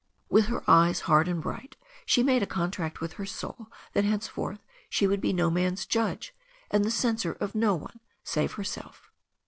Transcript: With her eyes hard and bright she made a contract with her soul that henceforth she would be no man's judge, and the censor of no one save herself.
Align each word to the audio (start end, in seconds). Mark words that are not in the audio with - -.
With 0.29 0.47
her 0.47 0.63
eyes 0.67 1.01
hard 1.01 1.27
and 1.27 1.39
bright 1.39 1.75
she 2.07 2.23
made 2.23 2.41
a 2.41 2.47
contract 2.47 3.01
with 3.01 3.13
her 3.13 3.25
soul 3.27 3.67
that 3.93 4.03
henceforth 4.03 4.65
she 4.89 5.05
would 5.05 5.21
be 5.21 5.31
no 5.31 5.51
man's 5.51 5.85
judge, 5.85 6.33
and 6.71 6.83
the 6.83 6.89
censor 6.89 7.33
of 7.33 7.53
no 7.53 7.75
one 7.75 7.99
save 8.23 8.53
herself. 8.53 9.11